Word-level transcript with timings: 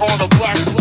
on 0.00 0.18
the 0.18 0.28
black 0.38 0.77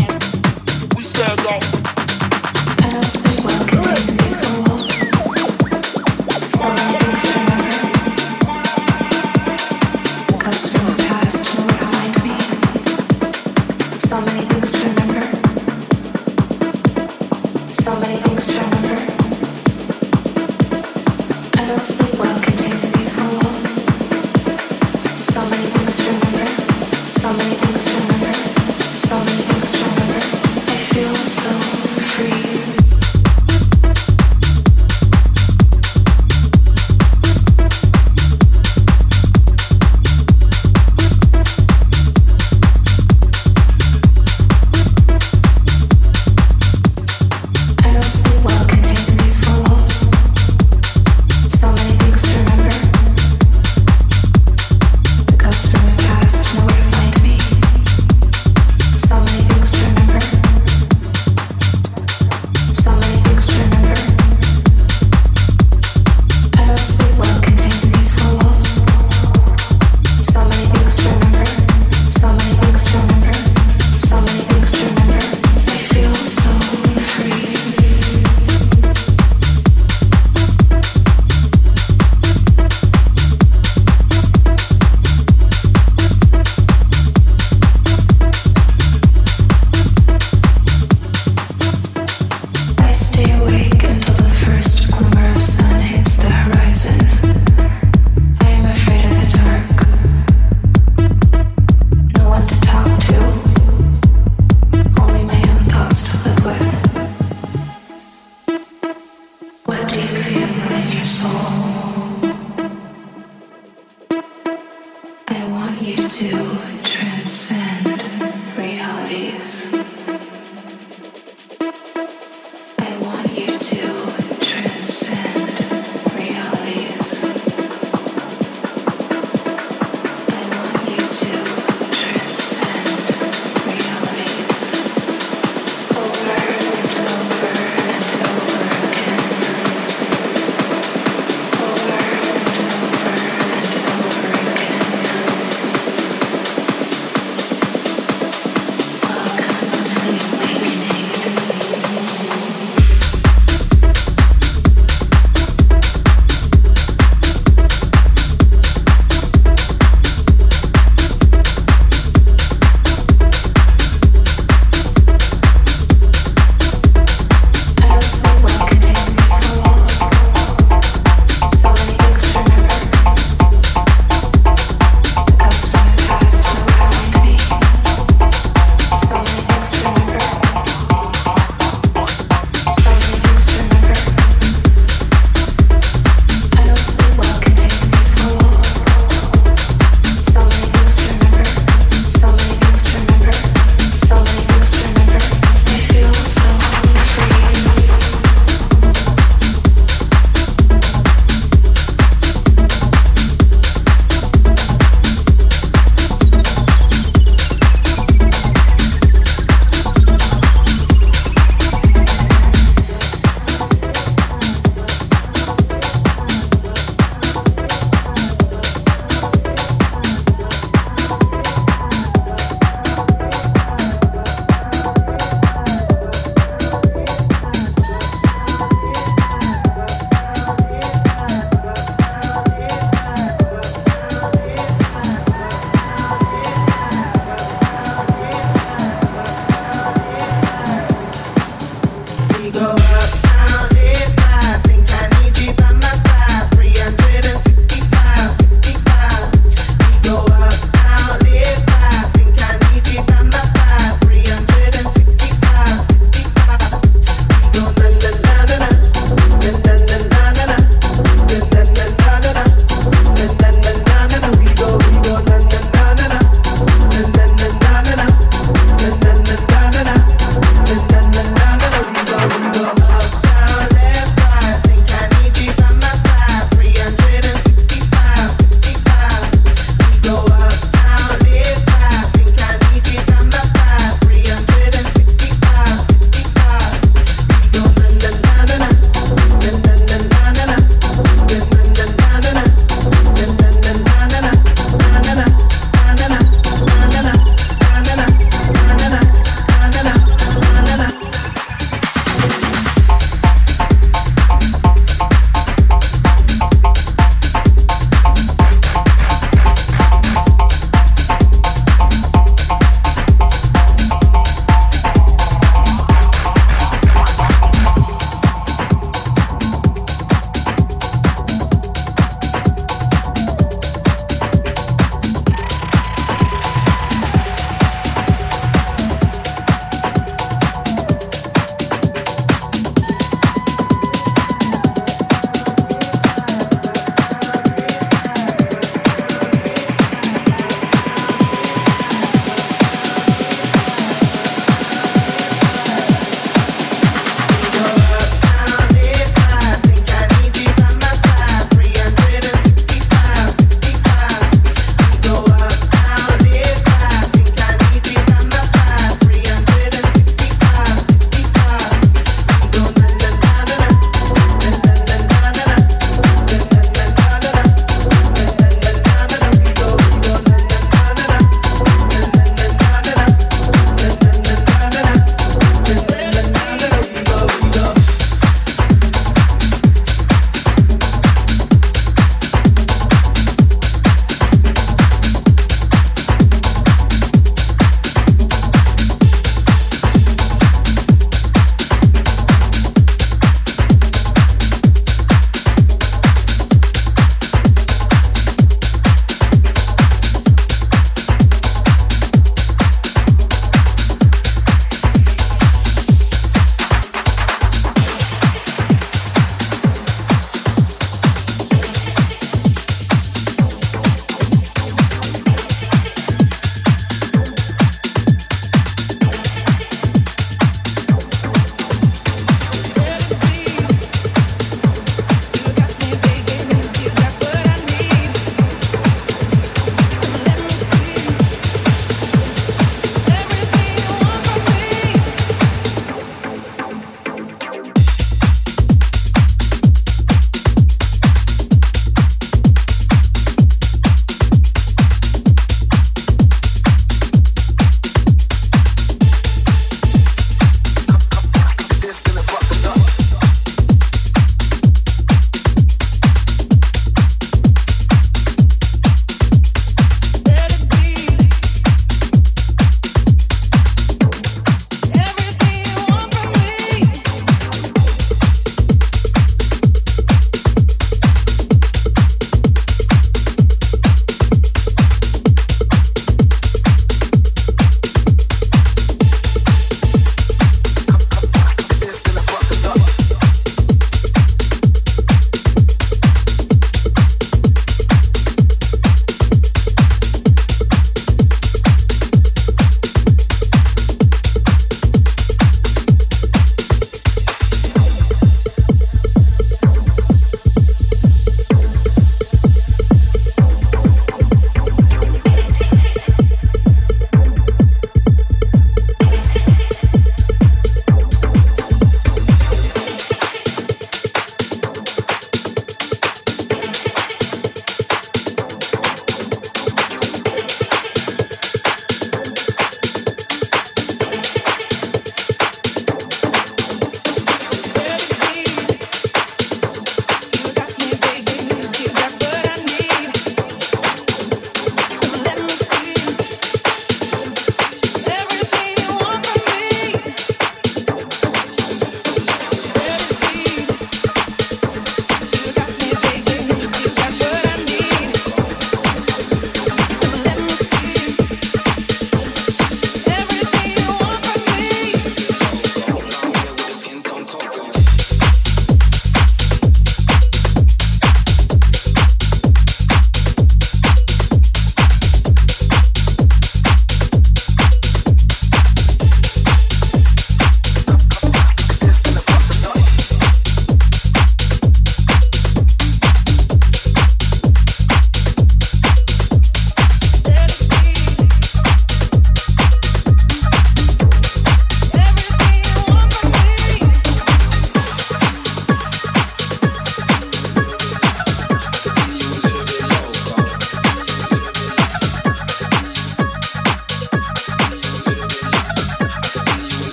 too. 116.07 116.76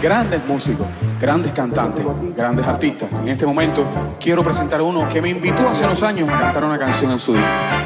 Grandes 0.00 0.44
músicos, 0.46 0.86
grandes 1.20 1.52
cantantes, 1.52 2.04
grandes 2.34 2.66
artistas. 2.66 3.08
En 3.20 3.28
este 3.28 3.46
momento 3.46 3.86
quiero 4.20 4.42
presentar 4.42 4.82
uno 4.82 5.08
que 5.08 5.20
me 5.20 5.30
invitó 5.30 5.68
hace 5.68 5.84
unos 5.84 6.02
años 6.02 6.28
a 6.28 6.40
cantar 6.40 6.64
una 6.64 6.78
canción 6.78 7.10
en 7.12 7.18
su 7.18 7.34
disco. 7.34 7.85